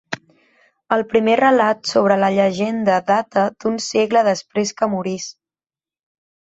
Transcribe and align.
El 0.95 1.03
primer 1.11 1.35
relat 1.41 1.91
sobre 1.91 2.17
la 2.23 2.31
llegenda 2.37 2.97
data 3.13 3.47
d'un 3.53 3.81
segle 3.93 4.27
després 4.33 4.77
que 4.81 4.93
morís. 4.97 5.33